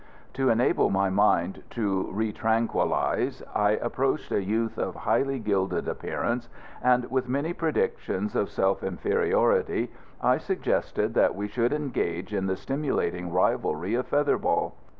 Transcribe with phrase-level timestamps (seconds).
[0.33, 6.49] To enable my mind to retranquillise, I approached a youth of highly gilded appearance,
[6.81, 12.57] and, with many predictions of self inferiority, I suggested that we should engage in the
[12.57, 14.73] stimulating rivalry of feather ball.